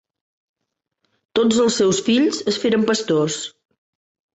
Tots 1.41 1.61
els 1.67 1.79
seus 1.83 2.03
fills 2.11 2.43
es 2.55 2.61
feren 2.67 2.91
pastors. 2.93 3.43